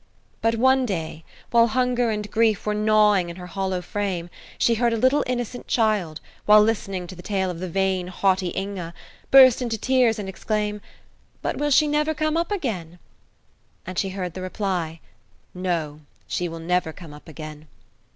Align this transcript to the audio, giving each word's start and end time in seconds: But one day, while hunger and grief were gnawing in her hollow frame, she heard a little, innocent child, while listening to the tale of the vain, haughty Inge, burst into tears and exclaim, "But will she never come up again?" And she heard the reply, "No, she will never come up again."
But 0.41 0.55
one 0.55 0.87
day, 0.87 1.23
while 1.51 1.67
hunger 1.67 2.09
and 2.09 2.31
grief 2.31 2.65
were 2.65 2.73
gnawing 2.73 3.29
in 3.29 3.35
her 3.35 3.45
hollow 3.45 3.83
frame, 3.83 4.31
she 4.57 4.73
heard 4.73 4.93
a 4.93 4.97
little, 4.97 5.23
innocent 5.27 5.67
child, 5.67 6.19
while 6.47 6.63
listening 6.63 7.05
to 7.05 7.13
the 7.13 7.21
tale 7.21 7.51
of 7.51 7.59
the 7.59 7.69
vain, 7.69 8.07
haughty 8.07 8.47
Inge, 8.47 8.93
burst 9.29 9.61
into 9.61 9.77
tears 9.77 10.17
and 10.17 10.27
exclaim, 10.27 10.81
"But 11.43 11.57
will 11.57 11.69
she 11.69 11.87
never 11.87 12.15
come 12.15 12.35
up 12.35 12.49
again?" 12.51 12.97
And 13.85 13.99
she 13.99 14.09
heard 14.09 14.33
the 14.33 14.41
reply, 14.41 15.01
"No, 15.53 15.99
she 16.25 16.49
will 16.49 16.57
never 16.59 16.91
come 16.91 17.13
up 17.13 17.27
again." 17.27 17.67